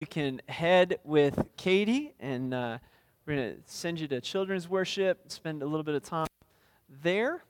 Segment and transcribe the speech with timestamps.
[0.00, 2.78] you can head with Katie, and uh,
[3.26, 6.26] we're going to send you to children's worship, spend a little bit of time
[7.02, 7.44] there.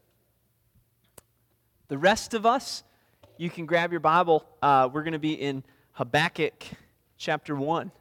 [1.86, 2.82] The rest of us,
[3.36, 4.44] you can grab your Bible.
[4.60, 6.64] Uh, we're going to be in Habakkuk
[7.16, 7.92] chapter 1.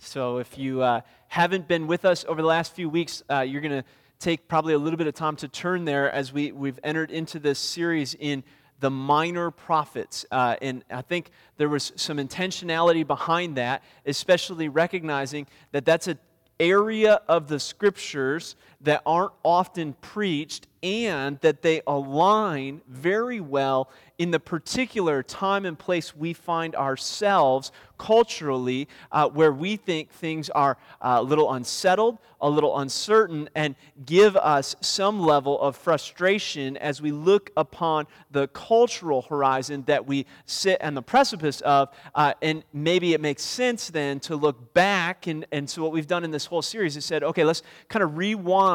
[0.00, 3.60] So if you uh, haven't been with us over the last few weeks, uh, you're
[3.60, 3.84] going to
[4.18, 7.38] take probably a little bit of time to turn there as we, we've entered into
[7.38, 8.44] this series in
[8.84, 10.26] the minor prophets.
[10.30, 16.18] Uh, and I think there was some intentionality behind that, especially recognizing that that's an
[16.60, 23.88] area of the scriptures that aren't often preached and that they align very well
[24.18, 30.50] in the particular time and place we find ourselves culturally, uh, where we think things
[30.50, 33.74] are uh, a little unsettled, a little uncertain, and
[34.04, 40.26] give us some level of frustration as we look upon the cultural horizon that we
[40.44, 41.88] sit on the precipice of.
[42.14, 45.26] Uh, and maybe it makes sense then to look back.
[45.26, 48.02] And, and so, what we've done in this whole series is said, okay, let's kind
[48.02, 48.73] of rewind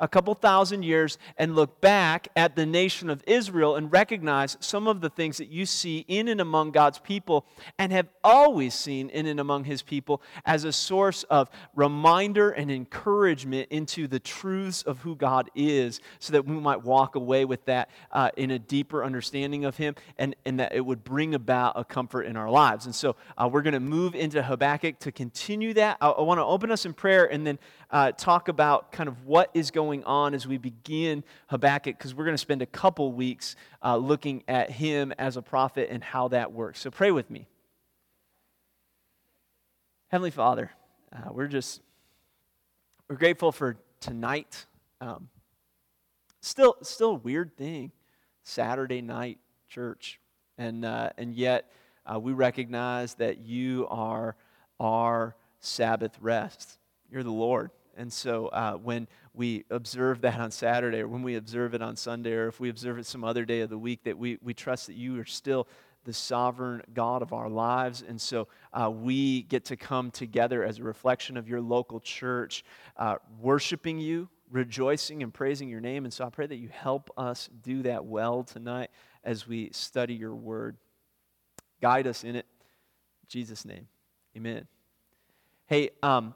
[0.00, 4.86] a couple thousand years and look back at the nation of Israel and recognize some
[4.86, 7.46] of the things that you see in and among God's people
[7.78, 12.70] and have always seen in and among his people as a source of reminder and
[12.70, 17.64] encouragement into the truths of who God is so that we might walk away with
[17.66, 21.74] that uh, in a deeper understanding of him and, and that it would bring about
[21.76, 22.86] a comfort in our lives.
[22.86, 25.98] And so uh, we're going to move into Habakkuk to continue that.
[26.00, 27.58] I, I want to open us in prayer and then
[27.90, 32.24] uh, talk about kind of what is going on as we begin Habakkuk because we're
[32.24, 36.28] going to spend a couple weeks uh, looking at him as a prophet and how
[36.28, 36.80] that works.
[36.80, 37.46] So pray with me.
[40.08, 40.70] Heavenly Father,
[41.12, 41.80] uh, we're just
[43.08, 44.66] we're grateful for tonight.
[45.00, 45.28] Um,
[46.40, 47.92] still, still a weird thing,
[48.42, 50.18] Saturday night church,
[50.58, 51.70] and uh, and yet
[52.04, 54.36] uh, we recognize that you are
[54.80, 56.78] our Sabbath rest.
[57.10, 61.36] You're the Lord, and so uh, when we observe that on Saturday, or when we
[61.36, 64.04] observe it on Sunday, or if we observe it some other day of the week,
[64.04, 65.66] that we we trust that you are still
[66.06, 68.02] the sovereign God of our lives.
[68.06, 72.64] And so uh, we get to come together as a reflection of your local church,
[72.96, 76.04] uh, worshiping you, rejoicing and praising your name.
[76.04, 78.90] And so I pray that you help us do that well tonight
[79.24, 80.76] as we study your word.
[81.82, 82.46] Guide us in it.
[83.22, 83.88] In Jesus' name,
[84.36, 84.66] amen.
[85.66, 86.34] Hey, um,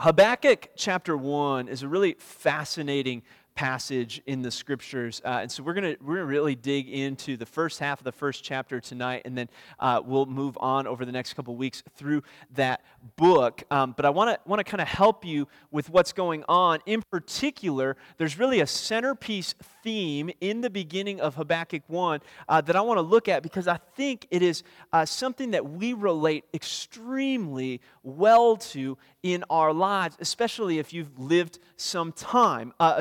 [0.00, 3.22] Habakkuk chapter 1 is a really fascinating
[3.60, 5.20] passage in the scriptures.
[5.22, 8.12] Uh, and so we're going we're gonna really dig into the first half of the
[8.12, 12.22] first chapter tonight, and then uh, we'll move on over the next couple weeks through
[12.54, 12.80] that
[13.16, 13.62] book.
[13.70, 16.78] Um, but I want to want to kind of help you with what's going on.
[16.86, 22.76] In particular, there's really a centerpiece theme in the beginning of Habakkuk 1 uh, that
[22.76, 24.62] I want to look at because I think it is
[24.92, 31.58] uh, something that we relate extremely well to in our lives, especially if you've lived
[31.76, 32.72] some time.
[32.80, 32.94] Uh,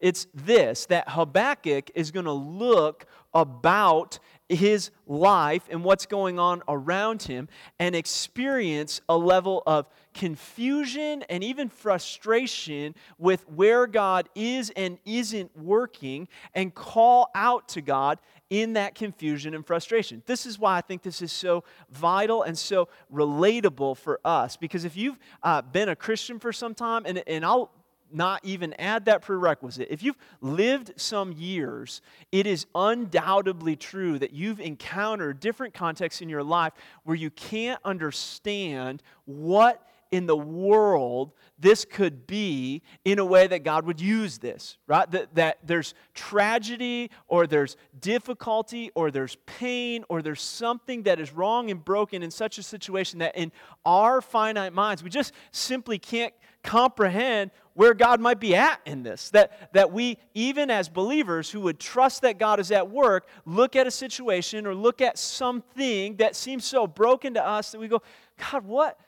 [0.00, 6.62] it's this that Habakkuk is going to look about his life and what's going on
[6.68, 7.48] around him
[7.78, 15.56] and experience a level of confusion and even frustration with where God is and isn't
[15.56, 18.18] working and call out to God
[18.50, 20.22] in that confusion and frustration.
[20.26, 24.84] This is why I think this is so vital and so relatable for us because
[24.84, 27.70] if you've uh, been a Christian for some time, and, and I'll
[28.14, 29.88] not even add that prerequisite.
[29.90, 32.00] If you've lived some years,
[32.32, 36.72] it is undoubtedly true that you've encountered different contexts in your life
[37.02, 43.64] where you can't understand what in the world this could be in a way that
[43.64, 45.10] God would use this, right?
[45.10, 51.32] That, that there's tragedy or there's difficulty or there's pain or there's something that is
[51.32, 53.50] wrong and broken in such a situation that in
[53.84, 56.32] our finite minds, we just simply can't
[56.64, 59.30] comprehend where God might be at in this.
[59.30, 63.76] That, that we, even as believers who would trust that God is at work, look
[63.76, 67.86] at a situation or look at something that seems so broken to us that we
[67.86, 68.02] go,
[68.50, 68.98] God, what?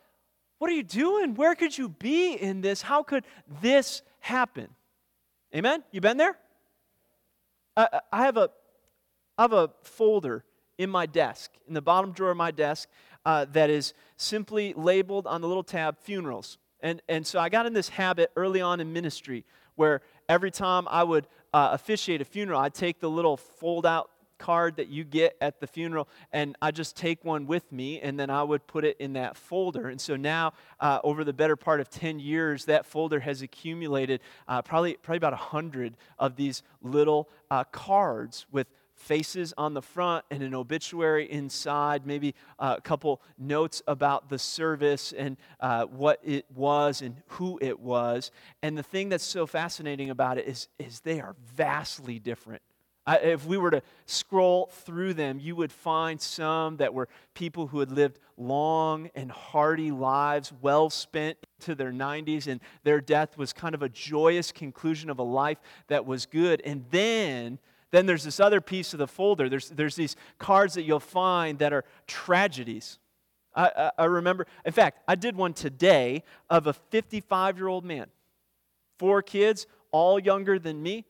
[0.59, 1.35] What are you doing?
[1.35, 2.83] Where could you be in this?
[2.83, 3.25] How could
[3.61, 4.69] this happen?
[5.55, 5.83] Amen?
[5.91, 6.37] You been there?
[7.77, 8.51] I, I, have a,
[9.37, 10.45] I have a folder
[10.79, 12.89] in my desk, in the bottom drawer of my desk,
[13.25, 16.59] uh, that is simply labeled on the little tab funerals.
[16.87, 19.45] And, and so I got in this habit early on in ministry
[19.75, 24.09] where every time I would uh, officiate a funeral, I'd take the little fold out
[24.39, 28.21] card that you get at the funeral and I just take one with me and
[28.21, 29.89] then I would put it in that folder.
[29.89, 34.21] And so now, uh, over the better part of 10 years, that folder has accumulated
[34.47, 40.25] uh, probably, probably about 100 of these little uh, cards with faces on the front
[40.31, 46.47] and an obituary inside, maybe a couple notes about the service and uh, what it
[46.55, 48.31] was and who it was.
[48.63, 52.63] And the thing that's so fascinating about it is, is they are vastly different.
[53.07, 57.69] I, if we were to scroll through them, you would find some that were people
[57.69, 63.39] who had lived long and hearty lives, well spent to their 90s, and their death
[63.39, 66.61] was kind of a joyous conclusion of a life that was good.
[66.65, 67.61] And then
[67.97, 69.49] then there's this other piece of the folder.
[69.49, 72.99] There's, there's these cards that you'll find that are tragedies.
[73.55, 77.85] I, I, I remember, in fact, I did one today of a 55 year old
[77.85, 78.07] man,
[78.99, 81.07] four kids, all younger than me.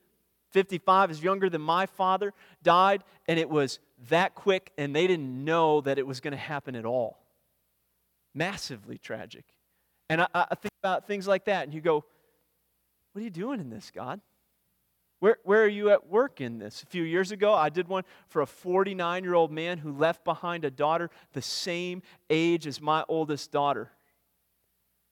[0.51, 3.79] 55 is younger than my father, died, and it was
[4.09, 7.19] that quick, and they didn't know that it was going to happen at all.
[8.33, 9.43] Massively tragic.
[10.09, 12.05] And I, I think about things like that, and you go,
[13.11, 14.21] What are you doing in this, God?
[15.19, 16.83] Where, where are you at work in this?
[16.83, 20.23] A few years ago, I did one for a 49 year old man who left
[20.23, 23.91] behind a daughter the same age as my oldest daughter.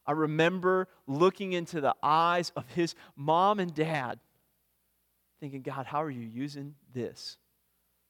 [0.05, 4.19] I remember looking into the eyes of his mom and dad,
[5.39, 7.37] thinking, God, how are you using this?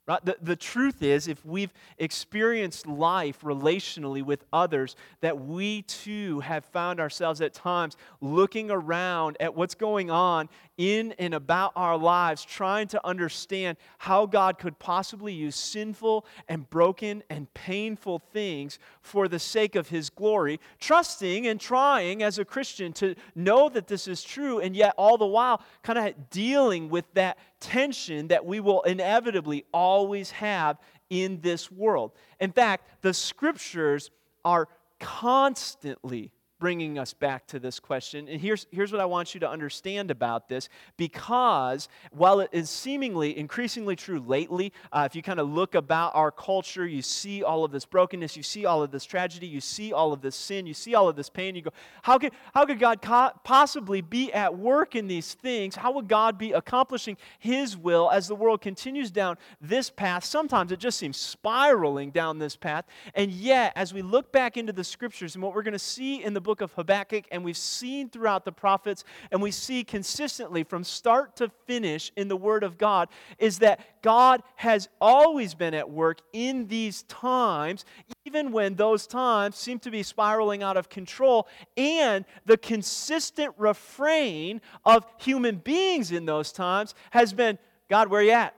[0.07, 0.23] Right?
[0.23, 6.63] The, the truth is, if we've experienced life relationally with others, that we too have
[6.65, 10.47] found ourselves at times looking around at what's going on
[10.77, 16.69] in and about our lives, trying to understand how God could possibly use sinful and
[16.69, 22.45] broken and painful things for the sake of His glory, trusting and trying as a
[22.45, 26.89] Christian to know that this is true, and yet all the while kind of dealing
[26.89, 30.77] with that tension that we will inevitably always have
[31.09, 32.11] in this world.
[32.39, 34.11] In fact, the scriptures
[34.43, 34.67] are
[34.99, 38.27] constantly bringing us back to this question.
[38.27, 42.69] And here's, here's what I want you to understand about this because while it is
[42.69, 47.43] seemingly increasingly true lately, uh, if you kind of look about our culture, you see
[47.43, 50.35] all of this brokenness, you see all of this tragedy, you see all of this
[50.35, 51.71] sin, you see all of this pain, you go,
[52.03, 55.75] how could, how could God co- possibly be at work in these things?
[55.75, 60.23] How would God be accomplishing His will as the world continues down this path?
[60.23, 62.85] Sometimes it just seems spiraling down this path.
[63.13, 66.23] And yet, as we look back into the scriptures and what we're going to see
[66.23, 70.63] in the book of Habakkuk, and we've seen throughout the prophets, and we see consistently
[70.63, 73.09] from start to finish in the Word of God,
[73.39, 77.83] is that God has always been at work in these times,
[78.25, 81.47] even when those times seem to be spiraling out of control.
[81.75, 87.57] And the consistent refrain of human beings in those times has been
[87.89, 88.55] God, where are you at?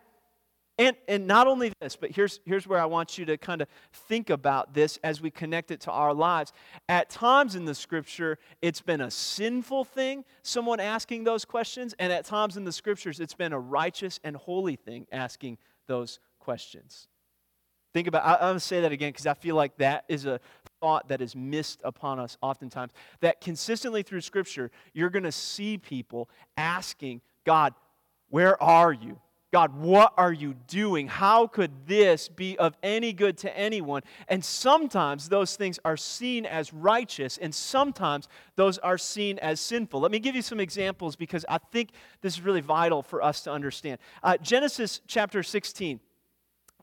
[0.79, 3.67] And, and not only this, but here's, here's where I want you to kind of
[3.91, 6.53] think about this as we connect it to our lives.
[6.87, 12.13] At times in the scripture, it's been a sinful thing, someone asking those questions, and
[12.13, 15.57] at times in the scriptures, it's been a righteous and holy thing asking
[15.87, 17.07] those questions.
[17.93, 20.27] Think about, I, I'm going to say that again because I feel like that is
[20.27, 20.39] a
[20.79, 22.91] thought that is missed upon us oftentimes.
[23.21, 27.73] That consistently through scripture, you're going to see people asking, God,
[28.29, 29.19] where are you?
[29.53, 31.07] God, what are you doing?
[31.07, 34.01] How could this be of any good to anyone?
[34.27, 38.27] And sometimes those things are seen as righteous, and sometimes
[38.57, 40.01] those are seen as sinful.
[40.01, 41.91] Let me give you some examples because I think
[42.21, 43.99] this is really vital for us to understand.
[44.21, 46.01] Uh, Genesis chapter 16.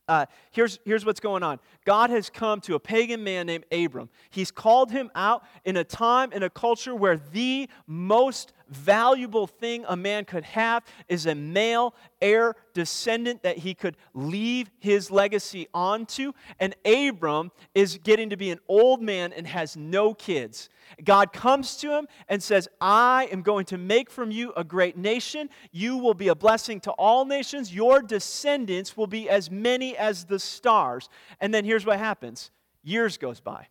[0.06, 4.10] Uh, here's, here's what's going on God has come to a pagan man named Abram.
[4.30, 9.84] He's called him out in a time, in a culture where the most valuable thing
[9.88, 15.68] a man could have is a male heir descendant that he could leave his legacy
[15.72, 16.32] onto.
[16.58, 20.68] And Abram is getting to be an old man and has no kids.
[21.02, 24.96] God comes to him and says, I am going to make from you a great
[24.96, 25.48] nation.
[25.72, 27.74] You will be a blessing to all nations.
[27.74, 31.08] Your descendants will be as many as the stars.
[31.40, 32.50] And then here's what happens
[32.82, 33.68] years goes by.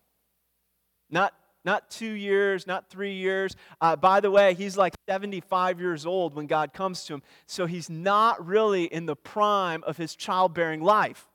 [1.10, 1.32] Not
[1.64, 3.56] not two years, not three years.
[3.80, 7.66] Uh, by the way, he's like 75 years old when God comes to him, so
[7.66, 11.26] he's not really in the prime of his childbearing life.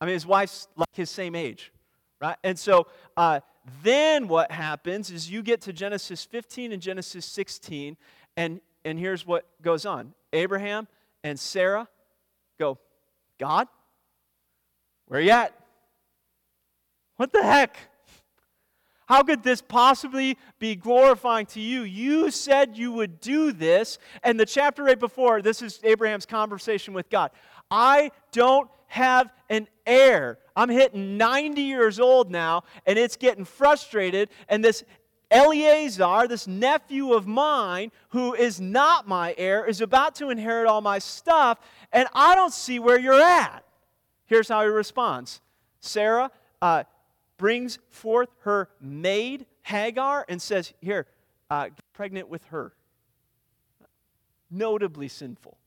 [0.00, 1.72] I mean, his wife's like his same age,
[2.20, 2.36] right?
[2.42, 3.40] And so uh,
[3.82, 7.96] then what happens is you get to Genesis 15 and Genesis 16,
[8.36, 10.88] and, and here's what goes on Abraham
[11.22, 11.88] and Sarah
[12.58, 12.78] go,
[13.38, 13.68] God,
[15.06, 15.54] where are you at?
[17.16, 17.76] What the heck?
[19.12, 21.82] How could this possibly be glorifying to you?
[21.82, 23.98] You said you would do this.
[24.22, 27.30] And the chapter right before, this is Abraham's conversation with God.
[27.70, 30.38] I don't have an heir.
[30.56, 34.30] I'm hitting 90 years old now, and it's getting frustrated.
[34.48, 34.82] And this
[35.30, 40.80] Eleazar, this nephew of mine, who is not my heir, is about to inherit all
[40.80, 41.58] my stuff,
[41.92, 43.62] and I don't see where you're at.
[44.24, 45.42] Here's how he responds
[45.80, 46.30] Sarah
[46.62, 46.84] uh,
[47.42, 51.08] brings forth her maid, Hagar, and says, Here,
[51.50, 52.72] uh, get pregnant with her.
[54.48, 55.58] Notably sinful.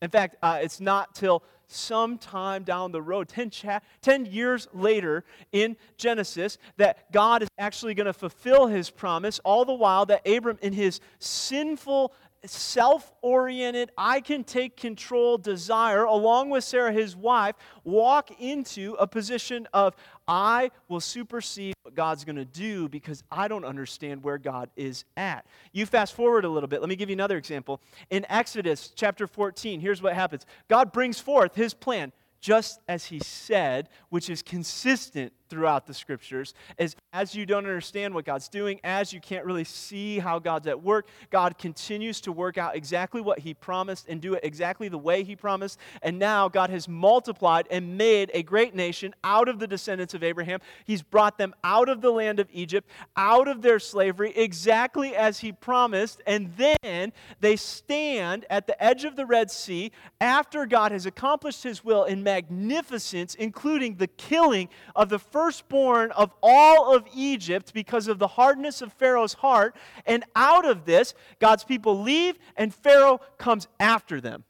[0.00, 5.24] In fact, uh, it's not till sometime down the road, 10, cha- 10 years later
[5.52, 10.26] in Genesis, that God is actually going to fulfill his promise, all the while that
[10.26, 17.14] Abram, in his sinful self oriented, I can take control desire, along with Sarah, his
[17.14, 17.54] wife,
[17.84, 19.94] walk into a position of,
[20.26, 25.04] I will supersede what God's going to do because I don't understand where God is
[25.16, 25.44] at.
[25.72, 26.80] You fast forward a little bit.
[26.80, 27.80] Let me give you another example.
[28.10, 33.18] In Exodus chapter 14, here's what happens God brings forth his plan just as he
[33.18, 38.80] said, which is consistent throughout the scriptures, is as you don't understand what God's doing,
[38.84, 43.20] as you can't really see how God's at work, God continues to work out exactly
[43.20, 45.78] what he promised and do it exactly the way he promised.
[46.02, 50.22] And now God has multiplied and made a great nation out of the descendants of
[50.22, 50.60] Abraham.
[50.84, 55.40] He's brought them out of the land of Egypt, out of their slavery, exactly as
[55.40, 56.22] he promised.
[56.26, 59.90] And then they stand at the edge of the Red Sea
[60.20, 66.34] after God has accomplished his will in magnificence, including the killing of the firstborn of
[66.42, 69.74] all of Egypt because of the hardness of Pharaoh's heart.
[70.04, 74.44] And out of this, God's people leave, and Pharaoh comes after them.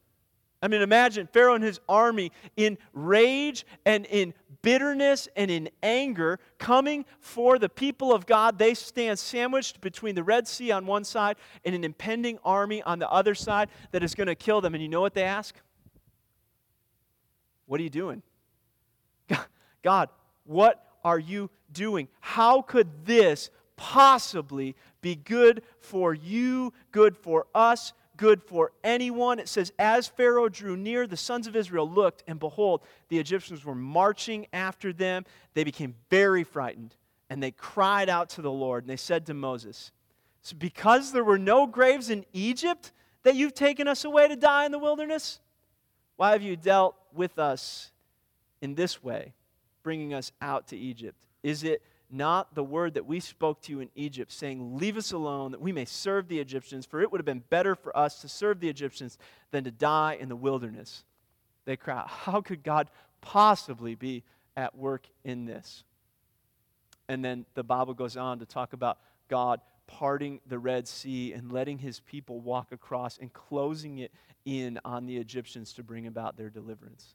[0.60, 6.40] I mean, imagine Pharaoh and his army in rage and in bitterness and in anger
[6.58, 8.58] coming for the people of God.
[8.58, 12.98] They stand sandwiched between the Red Sea on one side and an impending army on
[12.98, 14.74] the other side that is going to kill them.
[14.74, 15.54] And you know what they ask?
[17.66, 18.24] What are you doing?
[19.84, 20.08] God,
[20.44, 22.08] what are you doing?
[22.20, 29.38] How could this possibly be good for you, good for us, good for anyone?
[29.38, 33.64] It says, As Pharaoh drew near, the sons of Israel looked, and behold, the Egyptians
[33.64, 35.24] were marching after them.
[35.54, 36.94] They became very frightened,
[37.30, 39.92] and they cried out to the Lord, and they said to Moses,
[40.42, 42.92] So because there were no graves in Egypt,
[43.22, 45.40] that you've taken us away to die in the wilderness?
[46.16, 47.92] Why have you dealt with us
[48.60, 49.32] in this way,
[49.82, 51.16] bringing us out to Egypt?
[51.42, 55.12] Is it not the word that we spoke to you in Egypt, saying, Leave us
[55.12, 56.86] alone, that we may serve the Egyptians?
[56.86, 59.18] For it would have been better for us to serve the Egyptians
[59.50, 61.04] than to die in the wilderness.
[61.64, 64.24] They cry, out, How could God possibly be
[64.56, 65.84] at work in this?
[67.08, 71.50] And then the Bible goes on to talk about God parting the Red Sea and
[71.50, 74.12] letting his people walk across and closing it
[74.44, 77.14] in on the Egyptians to bring about their deliverance.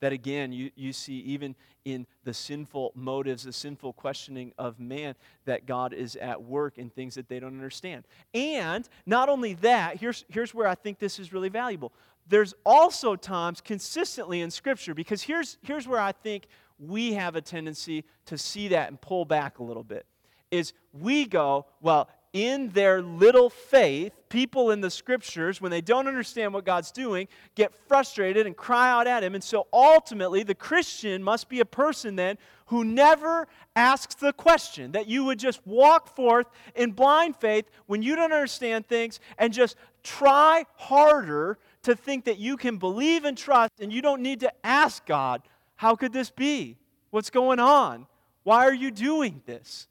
[0.00, 1.54] That again, you, you see even
[1.84, 5.14] in the sinful motives, the sinful questioning of man,
[5.44, 8.04] that God is at work in things that they don't understand.
[8.34, 11.92] And not only that, here's, here's where I think this is really valuable.
[12.28, 16.46] There's also times consistently in Scripture, because here's, here's where I think
[16.78, 20.06] we have a tendency to see that and pull back a little bit.
[20.50, 26.06] Is we go, well, in their little faith, people in the scriptures, when they don't
[26.06, 29.34] understand what God's doing, get frustrated and cry out at Him.
[29.34, 34.92] And so ultimately, the Christian must be a person then who never asks the question,
[34.92, 36.46] that you would just walk forth
[36.76, 42.38] in blind faith when you don't understand things and just try harder to think that
[42.38, 45.42] you can believe and trust and you don't need to ask God,
[45.76, 46.76] how could this be?
[47.10, 48.06] What's going on?
[48.44, 49.88] Why are you doing this?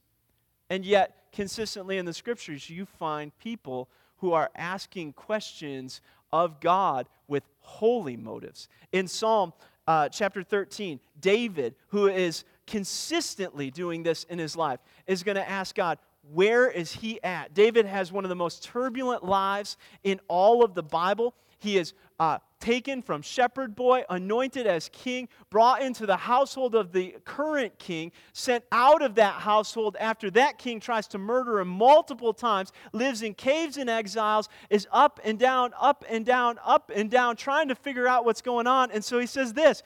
[0.69, 7.07] And yet, consistently in the scriptures, you find people who are asking questions of God
[7.27, 8.67] with holy motives.
[8.91, 9.53] In Psalm
[9.87, 15.49] uh, chapter 13, David, who is consistently doing this in his life, is going to
[15.49, 15.97] ask God,
[16.31, 17.53] where is he at?
[17.53, 21.33] David has one of the most turbulent lives in all of the Bible.
[21.57, 26.91] He is uh, taken from shepherd boy, anointed as king, brought into the household of
[26.91, 31.67] the current king, sent out of that household after that king tries to murder him
[31.67, 36.91] multiple times, lives in caves and exiles, is up and down, up and down, up
[36.93, 38.91] and down, trying to figure out what's going on.
[38.91, 39.83] And so he says this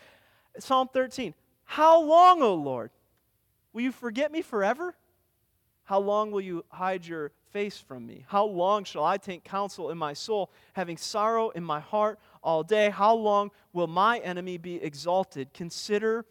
[0.59, 1.33] Psalm 13
[1.65, 2.91] How long, O Lord?
[3.73, 4.95] Will you forget me forever?
[5.85, 8.23] How long will you hide your face from me?
[8.27, 12.63] How long shall I take counsel in my soul, having sorrow in my heart all
[12.63, 12.89] day?
[12.89, 15.53] How long will my enemy be exalted?
[15.53, 16.25] Consider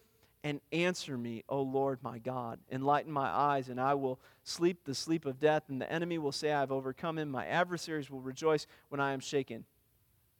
[0.45, 2.59] and answer me, O Lord my God.
[2.71, 6.33] Enlighten my eyes, and I will sleep the sleep of death, and the enemy will
[6.33, 7.31] say, I have overcome him.
[7.31, 9.65] My adversaries will rejoice when I am shaken.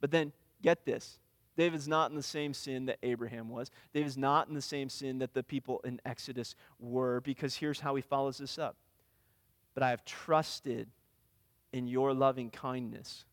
[0.01, 1.19] But then, get this.
[1.55, 3.71] David's not in the same sin that Abraham was.
[3.93, 7.95] David's not in the same sin that the people in Exodus were, because here's how
[7.95, 8.75] he follows this up
[9.73, 10.89] but I have trusted
[11.71, 13.25] in your loving kindness.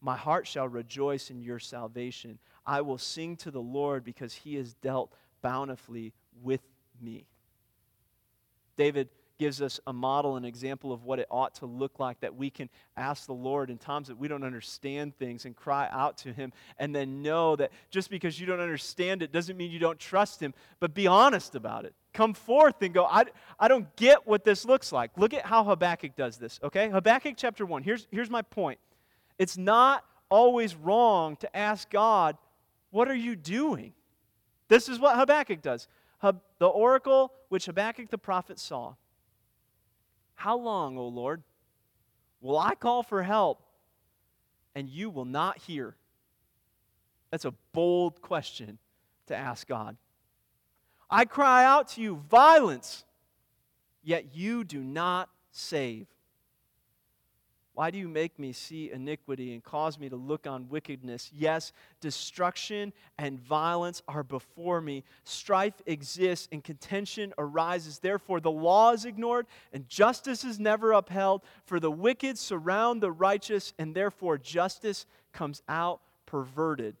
[0.00, 2.38] My heart shall rejoice in your salvation.
[2.66, 6.62] I will sing to the Lord because he has dealt bountifully with
[7.00, 7.26] me.
[8.76, 9.08] David
[9.40, 12.50] gives us a model, an example of what it ought to look like that we
[12.50, 16.32] can ask the Lord in times that we don't understand things and cry out to
[16.32, 19.98] Him, and then know that just because you don't understand it doesn't mean you don't
[19.98, 21.94] trust Him, but be honest about it.
[22.12, 23.24] Come forth and go, I,
[23.58, 25.10] I don't get what this looks like.
[25.16, 26.90] Look at how Habakkuk does this, okay?
[26.90, 28.78] Habakkuk chapter 1, here's, here's my point.
[29.40, 32.36] It's not always wrong to ask God,
[32.90, 33.94] What are you doing?
[34.68, 35.88] This is what Habakkuk does.
[36.20, 38.94] The oracle which Habakkuk the prophet saw
[40.34, 41.42] how long, O Lord,
[42.40, 43.62] will I call for help
[44.74, 45.96] and you will not hear?
[47.30, 48.78] That's a bold question
[49.26, 49.96] to ask God.
[51.10, 53.04] I cry out to you, violence,
[54.02, 56.06] yet you do not save.
[57.74, 61.30] Why do you make me see iniquity and cause me to look on wickedness?
[61.32, 65.04] Yes, destruction and violence are before me.
[65.24, 67.98] Strife exists and contention arises.
[67.98, 71.42] Therefore, the law is ignored and justice is never upheld.
[71.64, 76.96] For the wicked surround the righteous, and therefore justice comes out perverted.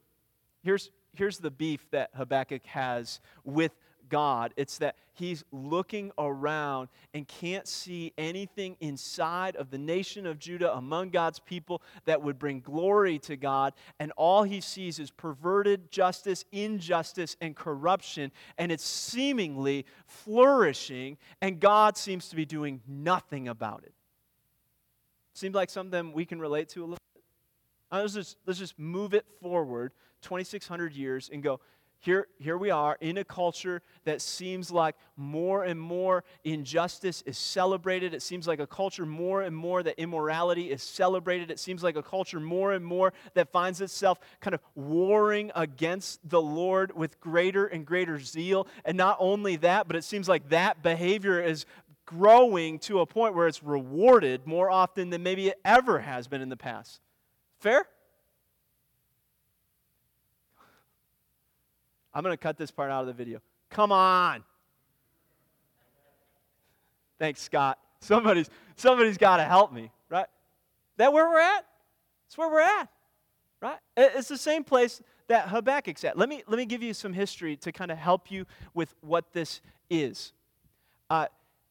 [0.62, 3.72] Here's, here's the beef that Habakkuk has with
[4.08, 4.52] God.
[4.56, 10.74] It's that he's looking around and can't see anything inside of the nation of Judah
[10.74, 13.74] among God's people that would bring glory to God.
[14.00, 18.32] And all he sees is perverted justice, injustice, and corruption.
[18.58, 23.92] And it's seemingly flourishing, and God seems to be doing nothing about it.
[25.34, 27.22] Seems like something we can relate to a little bit.
[27.92, 31.60] Let's just, let's just move it forward 2,600 years and go,
[32.02, 37.36] here, here we are in a culture that seems like more and more injustice is
[37.36, 38.14] celebrated.
[38.14, 41.50] It seems like a culture more and more that immorality is celebrated.
[41.50, 46.26] It seems like a culture more and more that finds itself kind of warring against
[46.26, 48.66] the Lord with greater and greater zeal.
[48.86, 51.66] And not only that, but it seems like that behavior is
[52.06, 56.40] growing to a point where it's rewarded more often than maybe it ever has been
[56.40, 57.02] in the past.
[57.60, 57.84] Fair?
[62.12, 63.40] I'm going to cut this part out of the video.
[63.70, 64.42] Come on.
[67.18, 67.78] Thanks, Scott.
[68.00, 70.26] Somebody's, somebody's got to help me, right?
[70.96, 71.66] That where we're at?
[72.26, 72.88] That's where we're at,
[73.60, 73.78] right?
[73.96, 76.16] It's the same place that Habakkuk's at.
[76.16, 79.32] Let me, let me give you some history to kind of help you with what
[79.32, 80.32] this is.
[81.08, 81.26] Uh,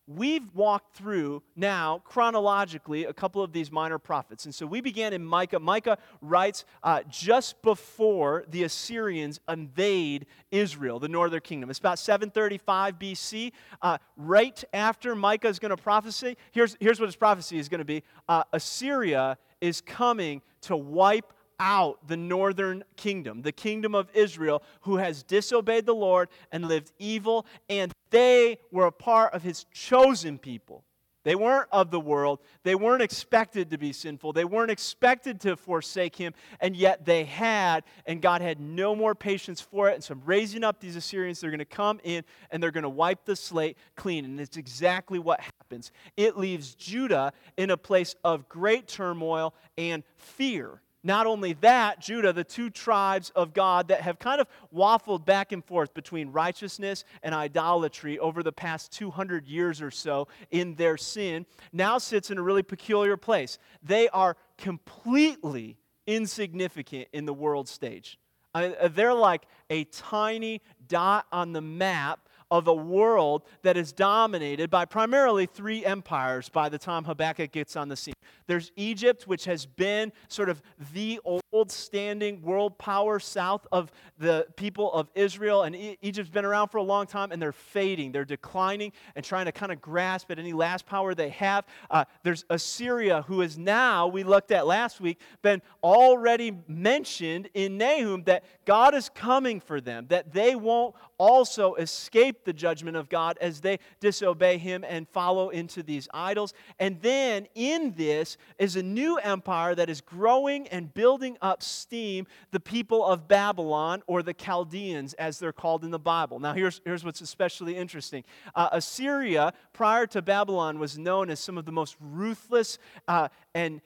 [0.10, 4.46] we've walked through now chronologically a couple of these minor prophets.
[4.46, 5.60] And so we began in Micah.
[5.60, 11.70] Micah writes uh, just before the Assyrians invade Israel, the northern kingdom.
[11.70, 13.52] It's about 735 BC.
[13.82, 17.80] Uh, right after Micah is going to prophesy, here's, here's what his prophecy is going
[17.80, 24.10] to be uh, Assyria is coming to wipe out the northern kingdom, the kingdom of
[24.14, 29.44] Israel, who has disobeyed the Lord and lived evil, and they were a part of
[29.44, 30.84] his chosen people.
[31.26, 32.40] They weren't of the world.
[32.64, 34.34] They weren't expected to be sinful.
[34.34, 39.14] They weren't expected to forsake him, and yet they had, and God had no more
[39.14, 39.96] patience for it.
[39.96, 42.90] And so, raising up these Assyrians, they're going to come in and they're going to
[42.90, 44.24] wipe the slate clean.
[44.24, 45.92] And it's exactly what happens.
[46.16, 50.82] It leaves Judah in a place of great turmoil and fear.
[51.04, 55.52] Not only that, Judah, the two tribes of God that have kind of waffled back
[55.52, 60.98] and forth between righteousness and idolatry over the past 200 years or so in their
[60.98, 63.58] sin, now sits in a really peculiar place.
[63.82, 68.20] They are completely insignificant in the world stage.
[68.54, 72.20] Uh, they're like a tiny dot on the map
[72.52, 77.76] of a world that is dominated by primarily three empires by the time Habakkuk gets
[77.76, 78.14] on the scene.
[78.48, 80.62] There's Egypt, which has been sort of
[80.94, 85.64] the old standing world power south of the people of Israel.
[85.64, 89.24] And e- Egypt's been around for a long time and they're fading, they're declining and
[89.24, 91.66] trying to kind of grasp at any last power they have.
[91.90, 97.78] Uh, there's Assyria, who is now, we looked at last week, been already mentioned in
[97.78, 103.10] Nahum that God is coming for them, that they won't also escape the judgment of
[103.10, 106.54] God as they disobey Him and follow into these idols.
[106.80, 112.28] And then in this is a new empire that is growing and building up steam,
[112.52, 116.40] the people of Babylon or the Chaldeans, as they're called in the Bible.
[116.40, 118.24] Now, here's, here's what's especially interesting
[118.56, 122.78] uh, Assyria, prior to Babylon, was known as some of the most ruthless
[123.08, 123.82] uh, and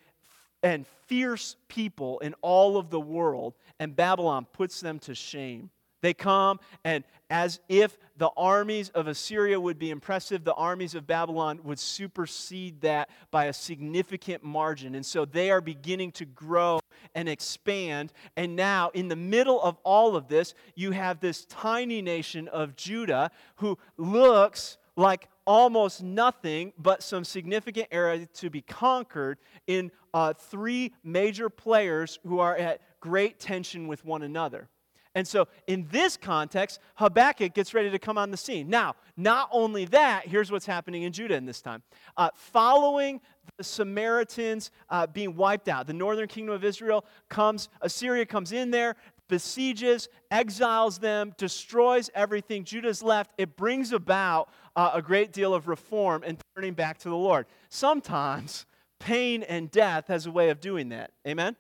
[0.64, 5.70] and fierce people in all of the world, and Babylon puts them to shame.
[6.04, 11.08] They come, and as if the armies of Assyria would be impressive, the armies of
[11.08, 14.96] Babylon would supersede that by a significant margin.
[14.96, 16.82] And so they are beginning to grow
[17.16, 18.12] and expand.
[18.36, 22.76] And now, in the middle of all of this, you have this tiny nation of
[22.76, 29.38] Judah who looks like almost nothing but some significant area to be conquered
[29.68, 34.68] in uh, three major players who are at great tension with one another.
[35.16, 38.68] And so, in this context, Habakkuk gets ready to come on the scene.
[38.68, 41.84] Now, not only that, here's what's happening in Judah in this time.
[42.18, 43.22] Uh, following
[43.58, 48.72] the Samaritans uh, being wiped out, the northern kingdom of Israel comes, Assyria comes in
[48.72, 48.96] there,
[49.28, 52.64] besieges, exiles them, destroys everything.
[52.64, 53.32] Judah's left.
[53.38, 57.46] It brings about uh, a great deal of reform and turning back to the Lord.
[57.70, 58.66] Sometimes
[59.00, 61.12] pain and death has a way of doing that.
[61.28, 61.56] Amen?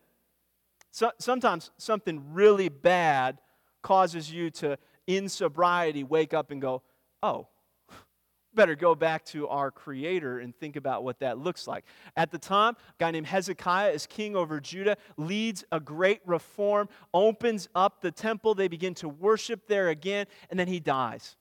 [0.91, 3.39] So, sometimes something really bad
[3.83, 6.81] causes you to, in sobriety, wake up and go,
[7.21, 7.47] oh,
[8.55, 11.85] better go back to our creator and think about what that looks like.
[12.17, 16.89] At the time, a guy named Hezekiah is king over Judah, leads a great reform,
[17.13, 18.55] opens up the temple.
[18.55, 21.35] They begin to worship there again, and then he dies.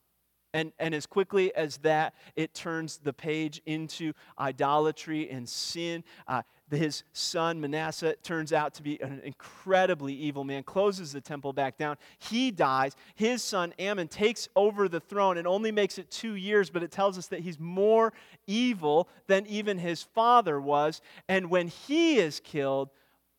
[0.54, 6.04] And, and as quickly as that, it turns the page into idolatry and sin.
[6.28, 11.52] Uh, his son Manasseh turns out to be an incredibly evil man, closes the temple
[11.52, 11.96] back down.
[12.18, 12.96] He dies.
[13.14, 16.90] His son Amon takes over the throne and only makes it two years, but it
[16.90, 18.12] tells us that he's more
[18.46, 21.00] evil than even his father was.
[21.28, 22.90] And when he is killed,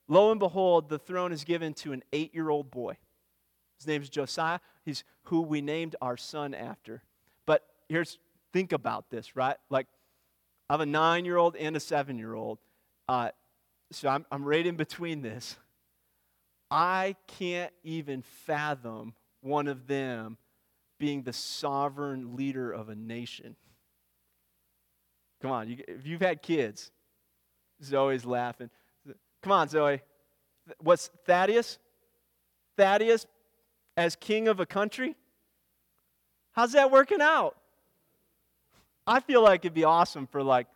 [0.08, 2.98] lo and behold, the throne is given to an eight year old boy.
[3.78, 4.60] His name is Josiah.
[4.86, 7.02] He's who we named our son after.
[7.46, 8.20] But here's,
[8.52, 9.58] think about this, right?
[9.70, 9.88] Like,
[10.70, 12.60] I have a nine year old and a seven year old.
[13.08, 13.30] Uh,
[13.92, 15.58] so I'm, I'm right in between this.
[16.72, 20.38] I can't even fathom one of them
[21.00, 23.56] being the sovereign leader of a nation.
[25.42, 26.92] Come on, you, if you've had kids,
[27.84, 28.70] Zoe's laughing.
[29.42, 30.02] Come on, Zoe.
[30.80, 31.78] What's Thaddeus?
[32.78, 33.28] Thaddeus
[33.98, 35.16] as king of a country?
[36.54, 37.56] How's that working out?
[39.06, 40.68] I feel like it'd be awesome for like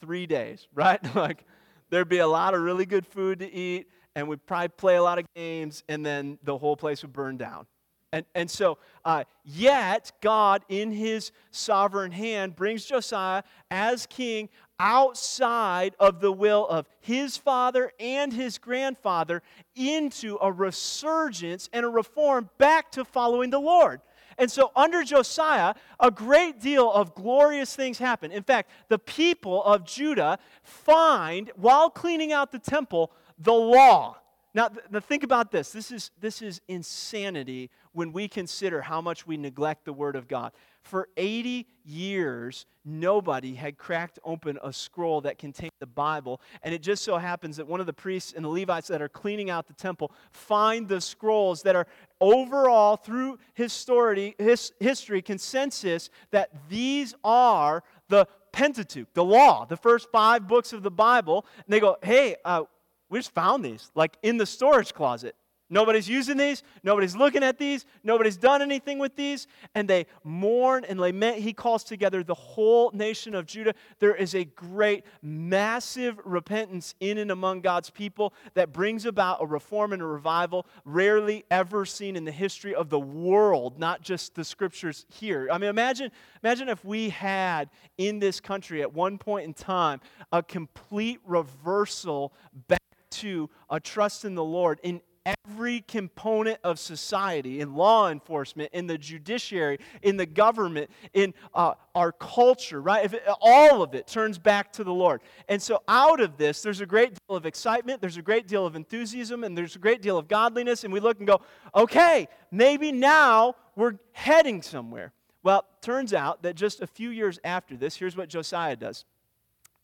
[0.00, 1.02] three days, right?
[1.16, 1.44] like,
[1.90, 5.02] there'd be a lot of really good food to eat, and we'd probably play a
[5.02, 7.66] lot of games, and then the whole place would burn down.
[8.12, 15.94] And, and so, uh, yet, God, in his sovereign hand, brings Josiah as king outside
[15.98, 19.42] of the will of his father and his grandfather
[19.74, 24.02] into a resurgence and a reform back to following the Lord.
[24.38, 28.32] And so, under Josiah, a great deal of glorious things happen.
[28.32, 34.18] In fact, the people of Judah find, while cleaning out the temple, the law.
[34.54, 35.70] Now, th- think about this.
[35.70, 40.28] This is, this is insanity when we consider how much we neglect the Word of
[40.28, 40.52] God.
[40.82, 46.40] For 80 years, nobody had cracked open a scroll that contained the Bible.
[46.62, 49.08] And it just so happens that one of the priests and the Levites that are
[49.08, 51.86] cleaning out the temple find the scrolls that are
[52.20, 60.08] overall, through history, his, history consensus that these are the Pentateuch, the law, the first
[60.10, 61.46] five books of the Bible.
[61.56, 62.64] And they go, hey, uh,
[63.08, 65.36] we just found these, like in the storage closet.
[65.72, 66.62] Nobody's using these.
[66.82, 67.86] Nobody's looking at these.
[68.04, 69.46] Nobody's done anything with these.
[69.74, 71.38] And they mourn and lament.
[71.38, 73.72] He calls together the whole nation of Judah.
[73.98, 79.46] There is a great, massive repentance in and among God's people that brings about a
[79.46, 84.34] reform and a revival rarely ever seen in the history of the world, not just
[84.34, 85.48] the scriptures here.
[85.50, 86.10] I mean, imagine,
[86.44, 92.34] imagine if we had in this country at one point in time a complete reversal
[92.68, 92.78] back
[93.12, 98.86] to a trust in the Lord in every component of society, in law enforcement, in
[98.86, 103.04] the judiciary, in the government, in uh, our culture, right?
[103.04, 105.20] If it, all of it turns back to the Lord.
[105.48, 108.66] And so, out of this, there's a great deal of excitement, there's a great deal
[108.66, 110.84] of enthusiasm, and there's a great deal of godliness.
[110.84, 111.40] And we look and go,
[111.74, 115.12] okay, maybe now we're heading somewhere.
[115.42, 119.04] Well, turns out that just a few years after this, here's what Josiah does.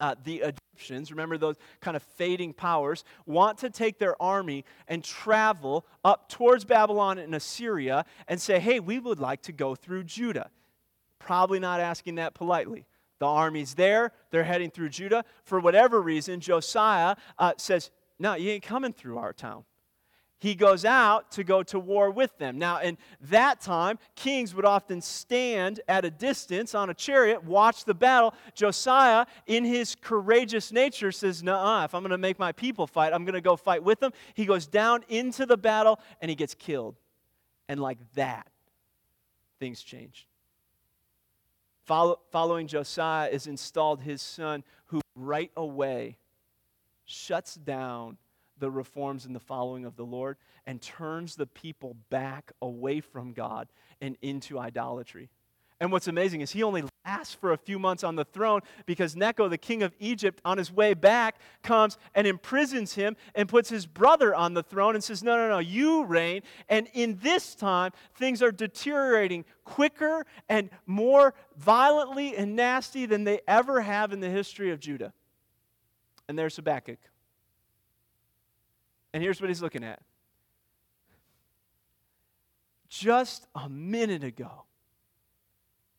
[0.01, 5.03] Uh, the Egyptians, remember those kind of fading powers, want to take their army and
[5.03, 10.05] travel up towards Babylon and Assyria and say, hey, we would like to go through
[10.05, 10.51] Judah.
[11.19, 12.87] Probably not asking that politely.
[13.19, 15.25] The army's there, they're heading through Judah.
[15.43, 19.65] For whatever reason, Josiah uh, says, no, you ain't coming through our town
[20.39, 22.59] he goes out to go to war with them.
[22.59, 27.85] Now, in that time, kings would often stand at a distance on a chariot, watch
[27.85, 28.35] the battle.
[28.55, 33.13] Josiah, in his courageous nature, says, Nah, if I'm going to make my people fight,
[33.13, 34.13] I'm going to go fight with them.
[34.35, 36.97] He goes down into the battle and he gets killed.
[37.69, 38.47] And like that,
[39.59, 40.27] things changed.
[41.85, 46.19] Follow, following Josiah is installed his son, who right away
[47.07, 48.19] shuts down
[48.59, 53.33] the reforms and the following of the Lord and turns the people back away from
[53.33, 53.69] God
[54.01, 55.31] and into idolatry.
[55.81, 59.15] And what's amazing is he only lasts for a few months on the throne because
[59.15, 63.71] Necho, the king of Egypt, on his way back, comes and imprisons him and puts
[63.71, 66.43] his brother on the throne and says, No, no, no, you reign.
[66.69, 73.41] And in this time, things are deteriorating quicker and more violently and nasty than they
[73.47, 75.13] ever have in the history of Judah.
[76.29, 76.99] And there's Habakkuk.
[79.13, 80.01] And here's what he's looking at.
[82.89, 84.65] Just a minute ago,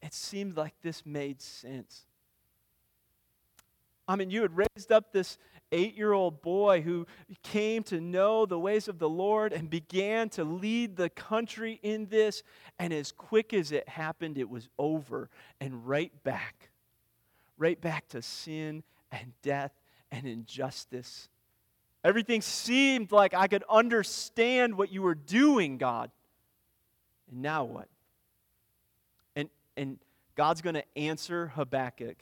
[0.02, 2.06] it seemed like this made sense.
[4.08, 5.38] I mean, you had raised up this
[5.72, 7.06] eight year old boy who
[7.44, 12.08] came to know the ways of the Lord and began to lead the country in
[12.08, 12.42] this.
[12.80, 15.30] And as quick as it happened, it was over
[15.62, 16.70] and right back,
[17.58, 19.74] right back to sin and death
[20.12, 21.30] and injustice.
[22.04, 26.12] Everything seemed like I could understand what you were doing, God.
[27.30, 27.90] And now what?
[29.36, 30.00] And, and
[30.36, 32.18] God's going to answer Habakkuk.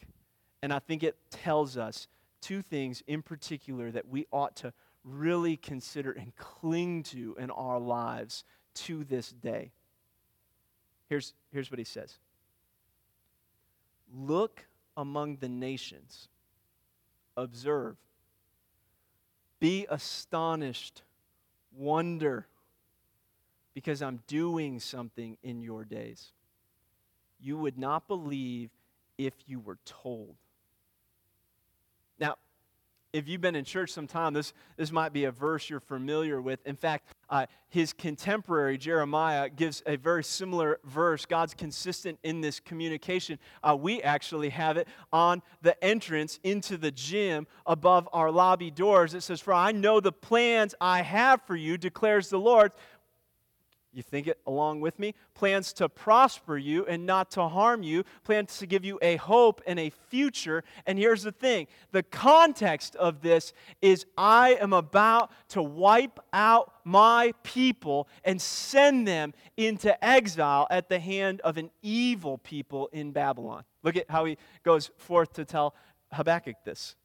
[0.64, 2.08] And I think it tells us
[2.42, 7.80] two things in particular that we ought to really consider and cling to in our
[7.80, 9.72] lives to this day.
[11.10, 12.18] Here's, here's what he says
[14.14, 16.28] Look among the nations,
[17.36, 17.98] observe,
[19.60, 21.02] be astonished,
[21.76, 22.48] wonder
[23.74, 26.32] because I'm doing something in your days.
[27.40, 28.72] You would not believe
[29.18, 30.36] if you were told.
[32.20, 32.36] Now,
[33.14, 36.42] if you've been in church some time, this, this might be a verse you're familiar
[36.42, 36.66] with.
[36.66, 41.26] In fact, uh, his contemporary, Jeremiah, gives a very similar verse.
[41.26, 43.40] God's consistent in this communication.
[43.62, 49.14] Uh, we actually have it on the entrance into the gym above our lobby doors.
[49.14, 52.72] It says, For I know the plans I have for you, declares the Lord
[53.98, 55.16] you think it along with me?
[55.34, 59.62] Plans to prosper you and not to harm you, plans to give you a hope
[59.66, 60.64] and a future.
[60.86, 66.72] And here's the thing the context of this is I am about to wipe out
[66.84, 73.12] my people and send them into exile at the hand of an evil people in
[73.12, 73.64] Babylon.
[73.82, 75.74] Look at how he goes forth to tell
[76.14, 76.96] Habakkuk this.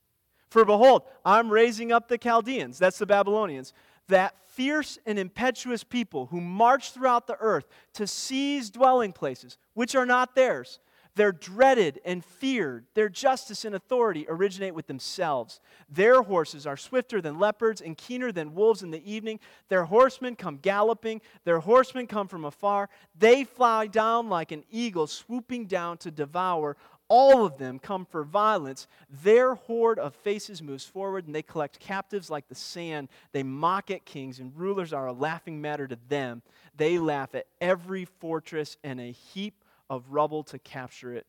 [0.50, 3.72] For behold, I'm raising up the Chaldeans, that's the Babylonians
[4.08, 9.94] that fierce and impetuous people who march throughout the earth to seize dwelling places which
[9.94, 10.78] are not theirs.
[11.14, 12.86] They're dreaded and feared.
[12.94, 15.60] Their justice and authority originate with themselves.
[15.90, 19.38] Their horses are swifter than leopards and keener than wolves in the evening.
[19.68, 21.20] Their horsemen come galloping.
[21.44, 22.88] Their horsemen come from afar.
[23.18, 26.78] They fly down like an eagle, swooping down to devour
[27.14, 28.86] all of them come for violence.
[29.22, 33.10] Their horde of faces moves forward and they collect captives like the sand.
[33.32, 36.40] They mock at kings, and rulers are a laughing matter to them.
[36.74, 41.26] They laugh at every fortress and a heap of rubble to capture it.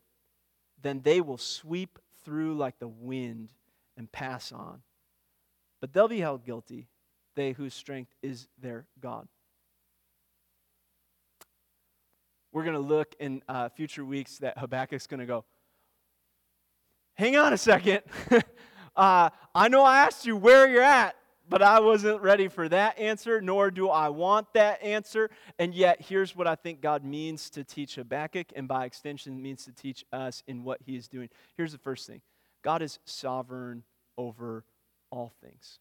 [0.81, 3.49] Then they will sweep through like the wind
[3.97, 4.83] and pass on.
[5.81, 6.87] But they'll be held guilty,
[7.35, 9.27] they whose strength is their God.
[12.53, 15.43] We're going to look in uh, future weeks that Habakkuk's going to go,
[17.15, 18.01] hang on a second.
[18.95, 21.15] uh, I know I asked you where you're at,
[21.47, 25.29] but I wasn't ready for that answer, nor do I want that answer.
[25.59, 29.65] And yet, here's what I think God means to teach Habakkuk, and by extension, means
[29.65, 31.29] to teach us in what he is doing.
[31.57, 32.21] Here's the first thing
[32.63, 33.83] God is sovereign
[34.17, 34.63] over
[35.11, 35.79] all things.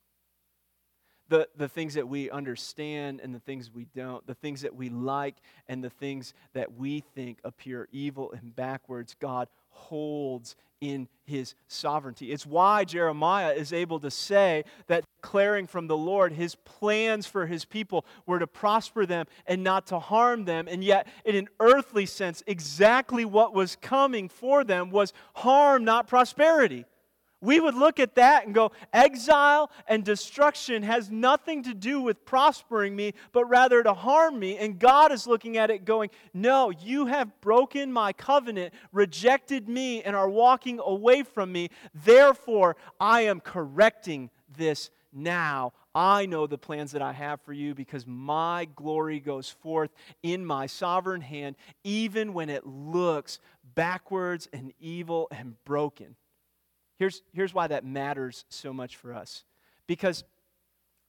[1.29, 4.91] The, the things that we understand and the things we don't, the things that we
[4.91, 11.55] like and the things that we think appear evil and backwards, God holds in his
[11.69, 12.33] sovereignty.
[12.33, 17.47] It's why Jeremiah is able to say that declaring from the Lord his plans for
[17.47, 20.67] his people were to prosper them and not to harm them.
[20.69, 26.09] And yet, in an earthly sense, exactly what was coming for them was harm, not
[26.09, 26.85] prosperity
[27.43, 32.25] we would look at that and go, exile and destruction has nothing to do with
[32.25, 34.57] prospering me, but rather to harm me.
[34.57, 40.03] And God is looking at it going, no, you have broken my covenant, rejected me,
[40.03, 41.69] and are walking away from me.
[41.93, 45.73] Therefore, I am correcting this now.
[45.95, 49.91] I know the plans that I have for you because my glory goes forth
[50.23, 53.41] in my sovereign hand, even when it looks
[53.75, 56.15] backwards and evil and broken.
[56.99, 59.45] Here's, here's why that matters so much for us.
[59.87, 60.25] Because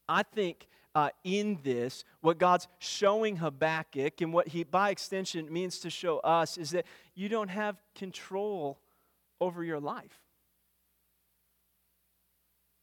[0.10, 5.80] I think uh, in this, what God's showing Habakkuk, and what he, by extension, means
[5.80, 8.80] to show us, is that you don't have control
[9.42, 10.20] over your life.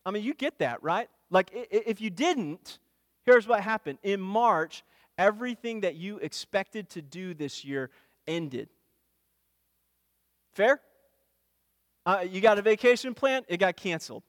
[0.04, 1.08] I mean, you get that, right?
[1.30, 2.78] Like, if you didn't,
[3.24, 3.98] here's what happened.
[4.02, 4.82] In March,
[5.18, 7.90] everything that you expected to do this year
[8.26, 8.68] ended.
[10.52, 10.80] Fair?
[12.06, 14.22] Uh, you got a vacation plan, it got canceled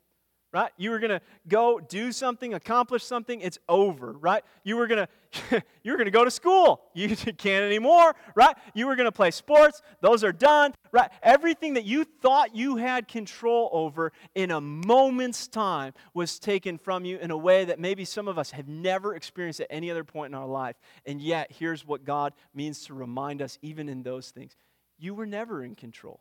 [0.53, 0.71] right?
[0.77, 4.43] You were going to go do something, accomplish something, it's over, right?
[4.63, 5.07] You were going
[5.49, 6.81] to you were going to go to school.
[6.93, 8.55] You can't anymore, right?
[8.73, 11.09] You were going to play sports, those are done, right?
[11.23, 17.05] Everything that you thought you had control over in a moment's time was taken from
[17.05, 20.03] you in a way that maybe some of us have never experienced at any other
[20.03, 20.75] point in our life.
[21.05, 24.55] And yet, here's what God means to remind us even in those things.
[24.99, 26.19] You were never in control.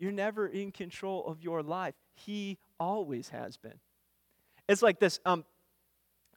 [0.00, 1.94] You're never in control of your life.
[2.14, 3.78] He always has been.
[4.66, 5.20] It's like this.
[5.26, 5.44] Um,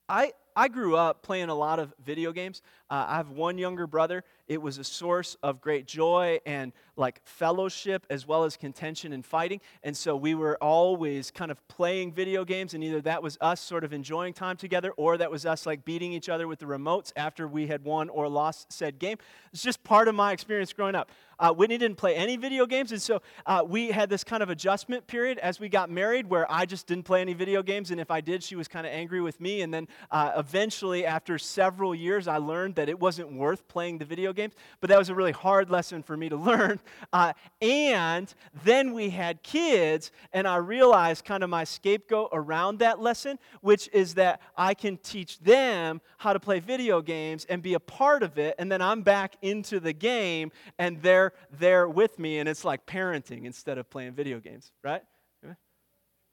[0.09, 2.61] I, I grew up playing a lot of video games.
[2.89, 4.25] Uh, I have one younger brother.
[4.47, 9.25] It was a source of great joy and like fellowship as well as contention and
[9.25, 9.59] fighting.
[9.83, 13.59] And so we were always kind of playing video games, and either that was us
[13.59, 16.65] sort of enjoying time together, or that was us like beating each other with the
[16.65, 19.17] remotes after we had won or lost said game.
[19.51, 21.09] It's just part of my experience growing up.
[21.39, 24.49] Uh, Whitney didn't play any video games, and so uh, we had this kind of
[24.49, 27.99] adjustment period as we got married where I just didn't play any video games, and
[27.99, 29.61] if I did, she was kind of angry with me.
[29.61, 34.05] And then uh, eventually, after several years, I learned that it wasn't worth playing the
[34.05, 36.79] video games, but that was a really hard lesson for me to learn.
[37.11, 42.99] Uh, and then we had kids, and I realized kind of my scapegoat around that
[42.99, 47.73] lesson, which is that I can teach them how to play video games and be
[47.73, 52.19] a part of it, and then I'm back into the game, and they're there with
[52.19, 55.03] me, and it's like parenting instead of playing video games, right?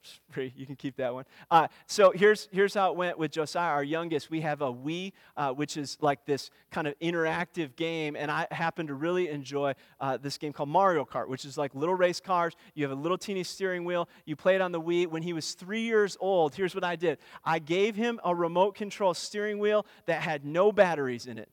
[0.31, 0.53] Free.
[0.57, 1.25] You can keep that one.
[1.51, 4.31] Uh, so here's, here's how it went with Josiah, our youngest.
[4.31, 8.47] We have a Wii, uh, which is like this kind of interactive game, and I
[8.51, 12.21] happen to really enjoy uh, this game called Mario Kart, which is like little race
[12.21, 12.55] cars.
[12.75, 14.09] You have a little teeny steering wheel.
[14.25, 15.07] You play it on the Wii.
[15.07, 18.75] When he was three years old, here's what I did I gave him a remote
[18.75, 21.49] control steering wheel that had no batteries in it.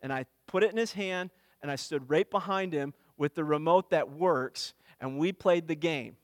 [0.00, 1.30] And I put it in his hand,
[1.62, 5.74] and I stood right behind him with the remote that works, and we played the
[5.74, 6.16] game.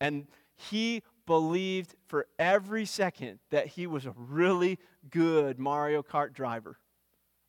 [0.00, 0.26] And
[0.58, 4.78] he believed for every second that he was a really
[5.10, 6.78] good Mario Kart driver.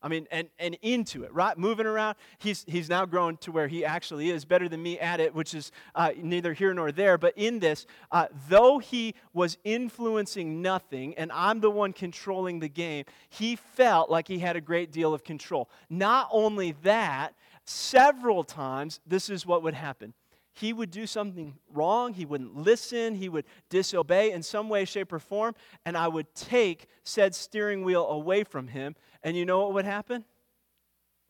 [0.02, 1.58] I mean, and, and into it, right?
[1.58, 2.16] Moving around.
[2.38, 5.52] He's, he's now grown to where he actually is better than me at it, which
[5.52, 7.18] is uh, neither here nor there.
[7.18, 12.68] But in this, uh, though he was influencing nothing and I'm the one controlling the
[12.68, 15.68] game, he felt like he had a great deal of control.
[15.90, 17.34] Not only that,
[17.66, 20.14] several times, this is what would happen
[20.60, 25.12] he would do something wrong, he wouldn't listen, he would disobey in some way, shape,
[25.12, 25.54] or form,
[25.86, 28.94] and I would take said steering wheel away from him.
[29.22, 30.24] And you know what would happen?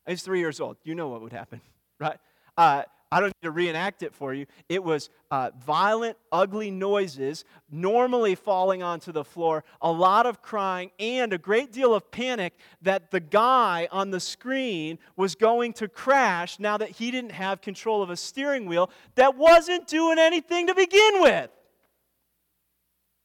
[0.07, 0.79] He's three years old.
[0.83, 1.61] You know what would happen,
[2.01, 2.19] right?
[2.57, 4.47] Uh, I don't need to reenact it for you.
[4.69, 10.93] It was uh, violent, ugly noises, normally falling onto the floor, a lot of crying,
[11.01, 15.89] and a great deal of panic that the guy on the screen was going to
[15.89, 20.69] crash now that he didn't have control of a steering wheel that wasn't doing anything
[20.69, 21.51] to begin with.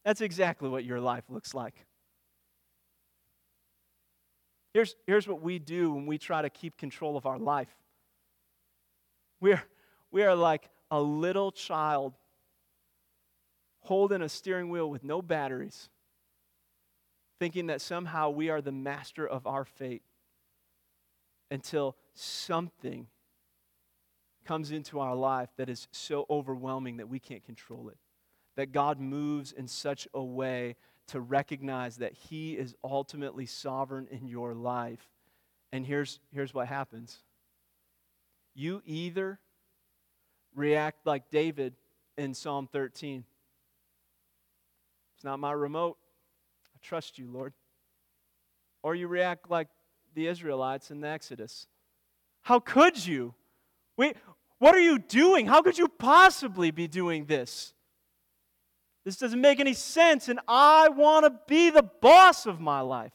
[0.03, 1.75] That's exactly what your life looks like.
[4.73, 7.69] Here's, here's what we do when we try to keep control of our life.
[9.39, 9.63] We're,
[10.11, 12.13] we are like a little child
[13.81, 15.89] holding a steering wheel with no batteries,
[17.39, 20.01] thinking that somehow we are the master of our fate
[21.51, 23.07] until something
[24.43, 27.97] comes into our life that is so overwhelming that we can't control it.
[28.55, 30.75] That God moves in such a way
[31.07, 35.07] to recognize that He is ultimately sovereign in your life.
[35.71, 37.19] And here's, here's what happens
[38.57, 39.39] you either
[40.55, 41.73] react like David
[42.17, 43.23] in Psalm 13.
[45.15, 45.97] It's not my remote.
[46.73, 47.53] I trust you, Lord.
[48.83, 49.67] Or you react like
[50.13, 51.67] the Israelites in the Exodus.
[52.41, 53.33] How could you?
[53.97, 54.15] Wait,
[54.59, 55.47] what are you doing?
[55.47, 57.73] How could you possibly be doing this?
[59.03, 63.13] This doesn't make any sense, and I want to be the boss of my life.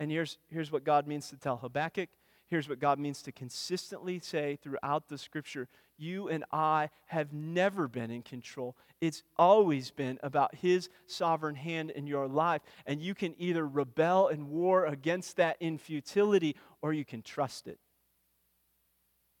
[0.00, 2.08] And here's, here's what God means to tell Habakkuk.
[2.48, 5.68] Here's what God means to consistently say throughout the scripture
[5.98, 8.76] you and I have never been in control.
[9.00, 12.62] It's always been about His sovereign hand in your life.
[12.86, 17.66] And you can either rebel and war against that in futility or you can trust
[17.66, 17.78] it.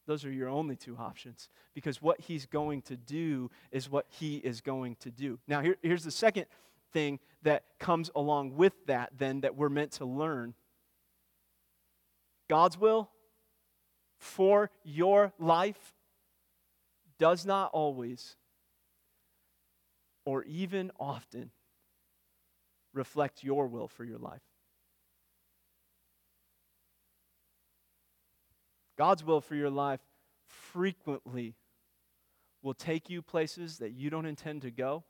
[0.06, 4.36] Those are your only two options because what He's going to do is what He
[4.36, 5.38] is going to do.
[5.46, 6.46] Now, here, here's the second
[6.92, 10.54] thing that comes along with that, then, that we're meant to learn.
[12.48, 13.10] God's will
[14.16, 15.94] for your life
[17.18, 18.36] does not always
[20.24, 21.50] or even often
[22.92, 24.42] reflect your will for your life.
[28.96, 30.00] God's will for your life
[30.46, 31.54] frequently
[32.62, 35.04] will take you places that you don't intend to go,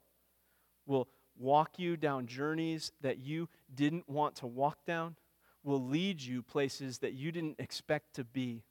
[0.85, 1.07] will
[1.37, 5.15] walk you down journeys that you didn't want to walk down,
[5.63, 8.63] will lead you places that you didn't expect to be.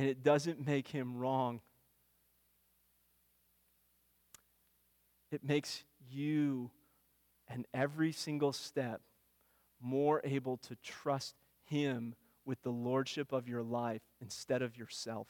[0.00, 1.60] And it doesn't make him wrong.
[5.30, 6.70] It makes you
[7.48, 9.02] and every single step
[9.78, 11.34] more able to trust
[11.64, 12.14] him
[12.46, 15.28] with the lordship of your life instead of yourself.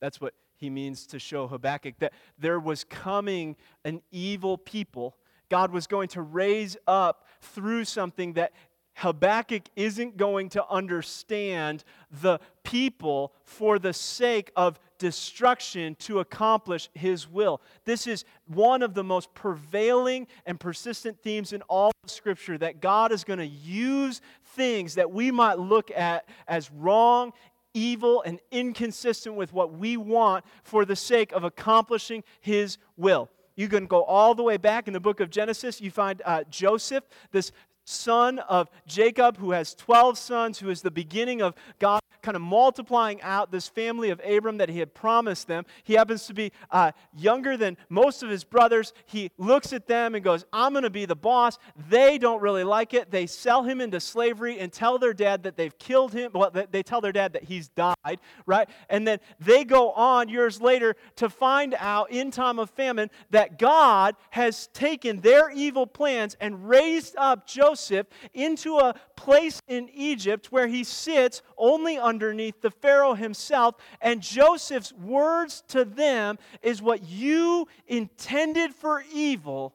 [0.00, 5.16] That's what he means to show Habakkuk that there was coming an evil people.
[5.48, 8.52] God was going to raise up through something that
[8.96, 11.84] Habakkuk isn't going to understand
[12.22, 17.60] the people for the sake of destruction to accomplish his will.
[17.84, 22.80] This is one of the most prevailing and persistent themes in all of Scripture that
[22.80, 24.22] God is going to use
[24.54, 27.34] things that we might look at as wrong,
[27.74, 33.28] evil, and inconsistent with what we want for the sake of accomplishing his will.
[33.56, 35.80] You can go all the way back in the book of Genesis.
[35.80, 37.52] You find uh, Joseph, this
[37.86, 42.42] son of Jacob, who has 12 sons, who is the beginning of God kind of
[42.42, 45.64] multiplying out this family of Abram that he had promised them.
[45.84, 48.92] He happens to be uh, younger than most of his brothers.
[49.04, 51.56] He looks at them and goes, I'm going to be the boss.
[51.88, 53.12] They don't really like it.
[53.12, 56.32] They sell him into slavery and tell their dad that they've killed him.
[56.34, 58.68] Well, they tell their dad that he's died, right?
[58.90, 63.56] And then they go on years later to find out in time of famine that
[63.56, 70.48] God has taken their evil plans and raised up Joseph into a place in Egypt
[70.50, 73.74] where he sits only under underneath the Pharaoh himself.
[74.00, 79.74] And Joseph's words to them is what you intended for evil,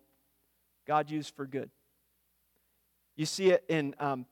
[0.88, 1.70] God used for good.
[3.16, 4.26] You see it in um,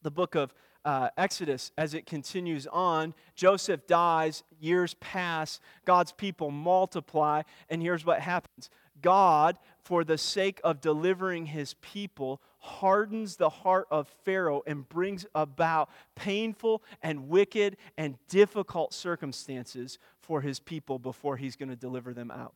[0.00, 0.54] the book of
[0.86, 3.12] uh, Exodus as it continues on.
[3.34, 8.70] Joseph dies, years pass, God's people multiply, and here's what happens
[9.02, 15.24] God, for the sake of delivering his people, hardens the heart of Pharaoh and brings
[15.34, 22.12] about painful and wicked and difficult circumstances for his people before he's going to deliver
[22.12, 22.54] them out.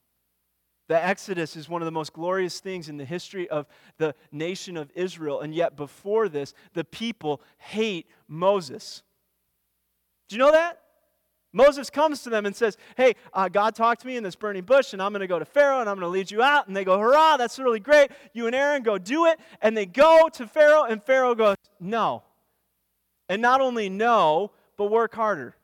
[0.88, 4.76] The Exodus is one of the most glorious things in the history of the nation
[4.76, 9.04] of Israel, and yet before this, the people hate Moses.
[10.28, 10.80] Do you know that?
[11.52, 14.62] Moses comes to them and says, Hey, uh, God talked to me in this burning
[14.62, 16.68] bush, and I'm going to go to Pharaoh and I'm going to lead you out.
[16.68, 18.10] And they go, Hurrah, that's really great.
[18.32, 19.38] You and Aaron go do it.
[19.60, 22.22] And they go to Pharaoh, and Pharaoh goes, No.
[23.28, 25.56] And not only no, but work harder.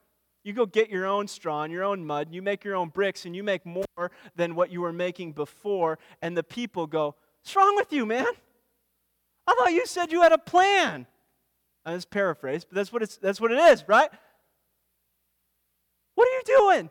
[0.44, 2.88] You go get your own straw and your own mud, and you make your own
[2.88, 5.98] bricks, and you make more than what you were making before.
[6.22, 8.26] And the people go, What's wrong with you, man?
[9.46, 11.06] I thought you said you had a plan.
[11.86, 14.10] It's paraphrased, but that's what, it's, that's what it is, right?
[16.46, 16.90] Doing?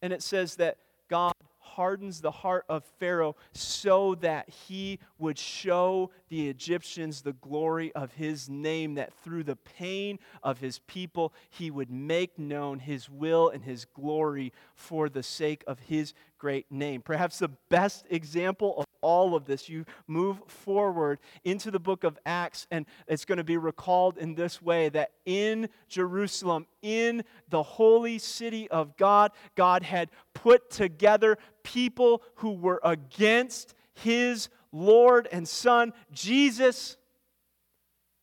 [0.00, 0.78] And it says that
[1.08, 7.92] God hardens the heart of Pharaoh so that he would show the Egyptians the glory
[7.94, 13.08] of his name, that through the pain of his people, he would make known his
[13.08, 16.12] will and his glory for the sake of his
[16.42, 17.00] great name.
[17.00, 22.18] Perhaps the best example of all of this, you move forward into the book of
[22.26, 27.62] Acts, and it's going to be recalled in this way that in Jerusalem, in the
[27.62, 35.46] holy city of God, God had put together people who were against his Lord and
[35.46, 36.96] Son, Jesus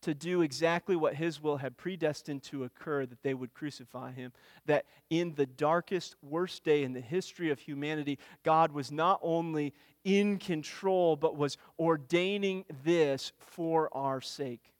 [0.01, 4.31] to do exactly what his will had predestined to occur that they would crucify him.
[4.65, 9.73] That in the darkest, worst day in the history of humanity, God was not only
[10.03, 14.73] in control, but was ordaining this for our sake.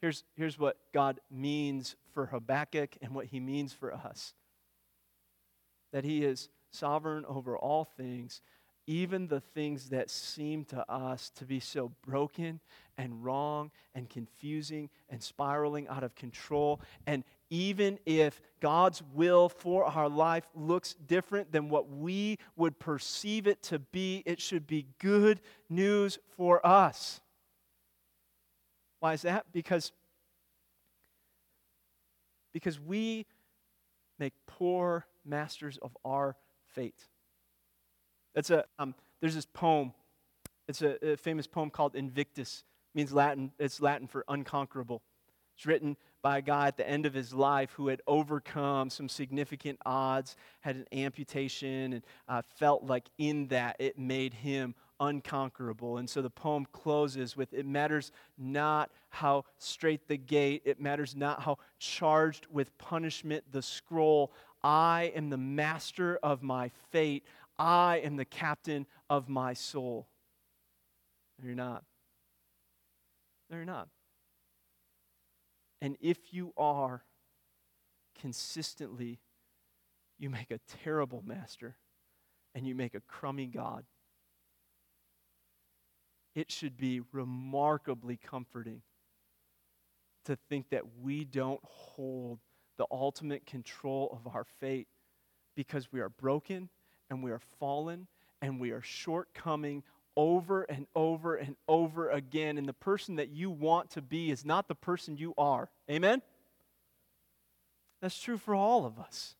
[0.00, 4.34] Here's, here's what God means for Habakkuk and what he means for us
[5.92, 8.42] that he is sovereign over all things
[8.86, 12.60] even the things that seem to us to be so broken
[12.98, 16.80] and wrong and confusing and spiraling out of control.
[17.06, 23.46] And even if God's will for our life looks different than what we would perceive
[23.46, 27.20] it to be, it should be good news for us.
[29.00, 29.46] Why is that?
[29.52, 29.92] Because,
[32.52, 33.26] because we
[34.18, 36.36] make poor masters of our
[36.74, 37.08] fate.
[38.34, 39.92] That's a, um, there's this poem.
[40.68, 42.64] It's a, a famous poem called Invictus.
[42.96, 45.02] Means Latin, it's Latin for unconquerable.
[45.54, 49.10] It's written by a guy at the end of his life who had overcome some
[49.10, 55.98] significant odds, had an amputation, and uh, felt like in that it made him unconquerable.
[55.98, 61.14] And so the poem closes with It matters not how strait the gate, it matters
[61.14, 64.32] not how charged with punishment the scroll.
[64.64, 67.26] I am the master of my fate.
[67.58, 70.08] I am the captain of my soul.
[71.42, 71.84] You're not.
[73.50, 73.88] No, you're not.
[75.80, 77.04] And if you are
[78.20, 79.20] consistently,
[80.18, 81.76] you make a terrible master
[82.54, 83.84] and you make a crummy God.
[86.34, 88.82] It should be remarkably comforting
[90.24, 92.40] to think that we don't hold
[92.78, 94.88] the ultimate control of our fate
[95.54, 96.68] because we are broken
[97.08, 98.06] and we are fallen
[98.42, 99.82] and we are shortcoming
[100.16, 102.58] over and over and over again.
[102.58, 105.68] And the person that you want to be is not the person you are.
[105.90, 106.22] Amen?
[108.00, 109.34] That's true for all of us.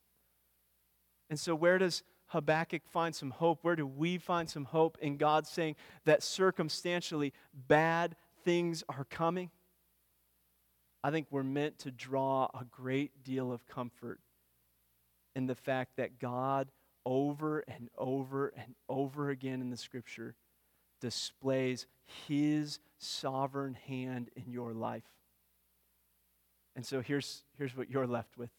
[1.28, 3.60] And so, where does Habakkuk find some hope?
[3.62, 7.32] Where do we find some hope in God saying that circumstantially
[7.68, 9.50] bad things are coming?
[11.02, 14.20] I think we're meant to draw a great deal of comfort
[15.36, 16.72] in the fact that God,
[17.04, 20.34] over and over and over again in the scripture,
[21.01, 21.86] displays
[22.26, 25.05] his sovereign hand in your life.
[26.74, 28.51] And so here's, here's what you're left with.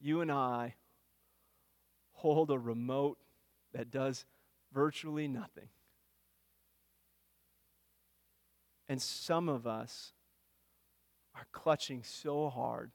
[0.00, 0.74] You and I
[2.12, 3.18] hold a remote
[3.72, 4.24] that does
[4.72, 5.68] virtually nothing.
[8.88, 10.12] And some of us
[11.34, 12.90] are clutching so hard,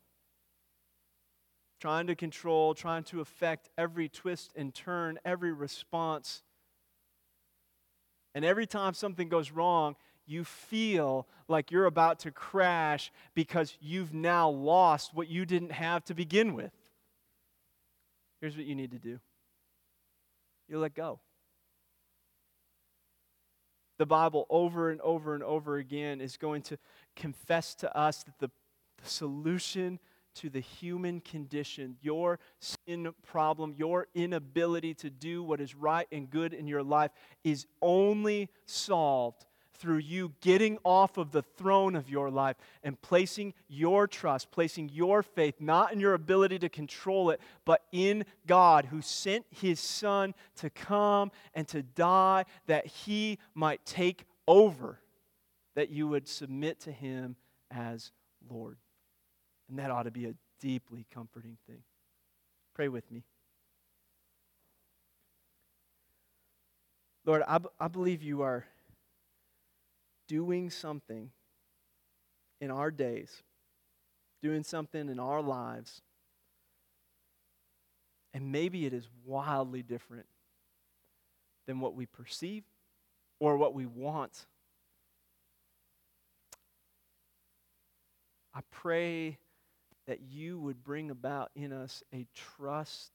[1.79, 6.43] trying to control, trying to affect every twist and turn, every response
[8.37, 9.95] and every time something goes wrong,
[10.27, 16.05] you feel like you're about to crash because you've now lost what you didn't have
[16.05, 16.71] to begin with.
[18.39, 19.19] Here's what you need to do
[20.69, 21.19] you let go.
[23.97, 26.77] The Bible, over and over and over again, is going to
[27.15, 28.51] confess to us that the,
[29.01, 29.97] the solution
[30.37, 36.29] to the human condition, your sin problem, your inability to do what is right and
[36.29, 37.11] good in your life
[37.43, 39.45] is only solved
[39.77, 44.89] through you getting off of the throne of your life and placing your trust, placing
[44.89, 49.79] your faith, not in your ability to control it, but in God who sent his
[49.79, 54.99] Son to come and to die that he might take over,
[55.75, 57.35] that you would submit to him
[57.69, 58.11] as
[58.49, 58.77] Lord.
[59.69, 61.83] And that ought to be a deeply comforting thing.
[62.73, 63.23] Pray with me.
[67.25, 68.65] Lord, I, b- I believe you are
[70.27, 71.31] doing something
[72.61, 73.43] in our days,
[74.41, 76.01] doing something in our lives,
[78.33, 80.25] and maybe it is wildly different
[81.65, 82.63] than what we perceive
[83.39, 84.45] or what we want.
[88.53, 89.37] I pray
[90.07, 93.11] that you would bring about in us a trust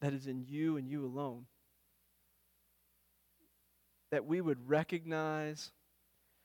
[0.00, 1.46] that is in you and you alone.
[4.10, 5.72] That we would recognize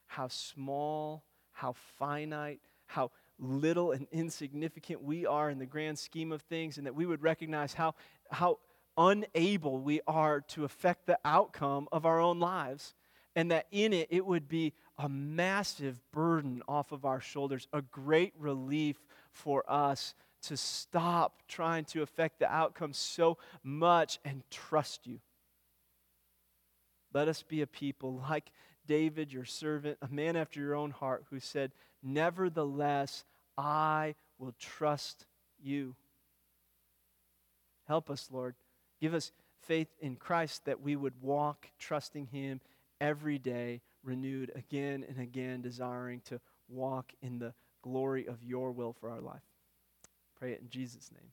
[0.07, 6.41] how small, how finite, how little and insignificant we are in the grand scheme of
[6.43, 7.95] things, and that we would recognize how,
[8.31, 8.59] how
[8.97, 12.93] unable we are to affect the outcome of our own lives
[13.35, 14.73] and that in it, it would be
[15.03, 18.95] a massive burden off of our shoulders, a great relief
[19.31, 25.19] for us to stop trying to affect the outcome so much and trust you.
[27.13, 28.49] Let us be a people like
[28.87, 33.25] David, your servant, a man after your own heart, who said, Nevertheless,
[33.57, 35.25] I will trust
[35.61, 35.95] you.
[37.89, 38.55] Help us, Lord.
[39.01, 42.61] Give us faith in Christ that we would walk trusting Him
[43.01, 48.93] every day renewed again and again, desiring to walk in the glory of your will
[48.93, 49.41] for our life.
[50.37, 51.31] Pray it in Jesus' name.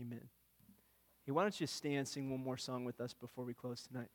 [0.00, 0.28] Amen.
[1.24, 4.08] Hey, why don't you stand, sing one more song with us before we close tonight?